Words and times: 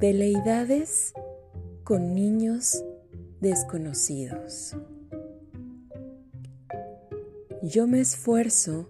Veleidades 0.00 1.12
con 1.84 2.14
niños 2.14 2.82
desconocidos. 3.42 4.74
Yo 7.62 7.86
me 7.86 8.00
esfuerzo 8.00 8.88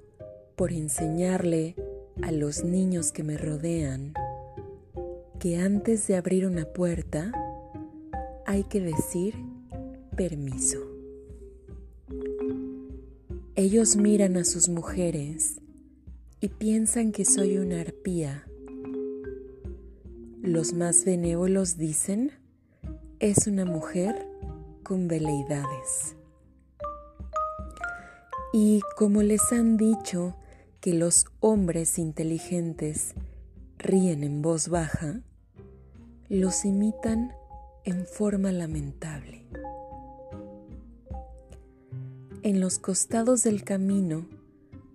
por 0.54 0.72
enseñarle 0.72 1.74
a 2.22 2.30
los 2.30 2.62
niños 2.62 3.10
que 3.10 3.24
me 3.24 3.36
rodean 3.36 4.14
que 5.40 5.56
antes 5.56 6.06
de 6.06 6.14
abrir 6.14 6.46
una 6.46 6.66
puerta 6.66 7.32
hay 8.46 8.62
que 8.62 8.80
decir 8.80 9.34
permiso. 10.16 10.78
Ellos 13.56 13.96
miran 13.96 14.36
a 14.36 14.44
sus 14.44 14.68
mujeres 14.68 15.56
y 16.40 16.50
piensan 16.50 17.10
que 17.10 17.24
soy 17.24 17.58
una 17.58 17.80
arpía. 17.80 18.46
Los 20.50 20.72
más 20.72 21.04
benévolos 21.04 21.76
dicen, 21.76 22.32
es 23.20 23.46
una 23.46 23.64
mujer 23.64 24.26
con 24.82 25.06
veleidades. 25.06 26.16
Y 28.52 28.80
como 28.96 29.22
les 29.22 29.52
han 29.52 29.76
dicho 29.76 30.34
que 30.80 30.92
los 30.92 31.26
hombres 31.38 32.00
inteligentes 32.00 33.14
ríen 33.78 34.24
en 34.24 34.42
voz 34.42 34.66
baja, 34.66 35.20
los 36.28 36.64
imitan 36.64 37.32
en 37.84 38.04
forma 38.04 38.50
lamentable. 38.50 39.44
En 42.42 42.58
los 42.58 42.80
costados 42.80 43.44
del 43.44 43.62
camino, 43.62 44.26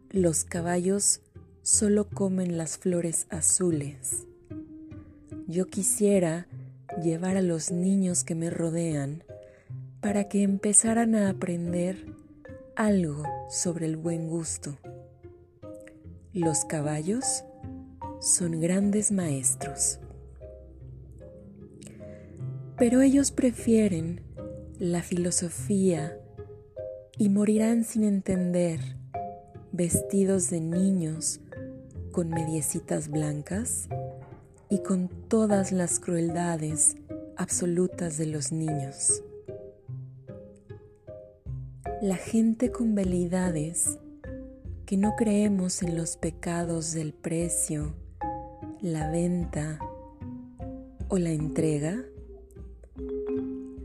los 0.10 0.44
caballos 0.44 1.22
solo 1.62 2.10
comen 2.10 2.58
las 2.58 2.78
flores 2.78 3.26
azules. 3.30 4.26
Yo 5.48 5.68
quisiera 5.68 6.48
llevar 7.04 7.38
a 7.38 7.42
los 7.44 7.72
niños 7.72 8.24
que 8.24 8.34
me 8.34 8.50
rodean 8.50 9.24
para 10.02 10.28
que 10.28 10.42
empezaran 10.42 11.14
a 11.14 11.30
aprender 11.30 12.04
algo 12.76 13.24
sobre 13.50 13.86
el 13.86 13.96
buen 13.96 14.28
gusto. 14.28 14.80
Los 16.34 16.66
caballos 16.66 17.44
son 18.20 18.60
grandes 18.60 19.12
maestros, 19.12 20.00
pero 22.78 23.02
ellos 23.02 23.32
prefieren 23.32 24.22
la 24.80 25.04
filosofía 25.04 26.18
y 27.20 27.30
morirán 27.30 27.84
sin 27.84 28.04
entender, 28.04 28.80
vestidos 29.72 30.50
de 30.50 30.60
niños 30.60 31.40
con 32.12 32.30
mediecitas 32.30 33.10
blancas 33.10 33.88
y 34.70 34.80
con 34.80 35.10
todas 35.28 35.72
las 35.72 36.00
crueldades 36.00 36.96
absolutas 37.38 38.18
de 38.18 38.26
los 38.28 38.52
niños. 38.52 39.24
La 42.02 42.16
gente 42.16 42.72
con 42.72 42.96
veleidades 42.96 43.98
que 44.86 44.98
no 44.98 45.16
creemos 45.16 45.82
en 45.82 45.96
los 45.98 46.18
pecados 46.18 46.94
del 46.94 47.14
precio, 47.14 47.96
la 48.82 49.10
venta 49.10 49.80
o 51.08 51.18
la 51.18 51.32
entrega, 51.32 52.04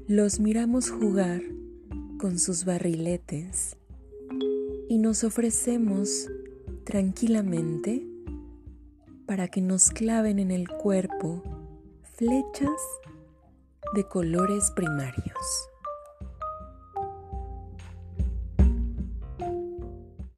los 0.07 0.41
miramos 0.41 0.91
jugar 0.91 1.41
con 2.19 2.39
sus 2.39 2.65
barriletes 2.65 3.77
y 4.89 4.99
nos 4.99 5.25
ofrecemos 5.25 6.29
tranquilamente 6.85 8.10
para 9.31 9.47
que 9.47 9.61
nos 9.61 9.91
claven 9.91 10.41
en 10.41 10.51
el 10.51 10.67
cuerpo 10.67 11.41
flechas 12.17 12.81
de 13.95 14.03
colores 14.09 14.73
primarios. 14.75 15.71